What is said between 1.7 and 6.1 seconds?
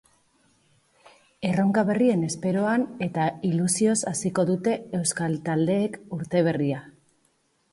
berrien esperoan eta ilusioz hasiko dute euskal taldeek